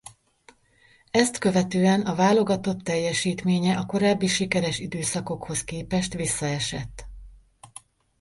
Ezt 1.11 1.37
követően 1.37 2.01
a 2.01 2.15
válogatott 2.15 2.81
teljesítménye 2.83 3.77
a 3.77 3.85
korábbi 3.85 4.27
sikeres 4.27 4.79
időszakokhoz 4.79 5.63
képest 5.63 6.13
visszaesett. 6.13 7.07